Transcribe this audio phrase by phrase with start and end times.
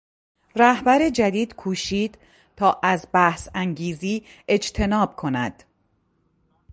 [0.55, 2.17] رهبر جدید کوشید
[2.55, 5.63] تا از بحث انگیزی اجتناب کند.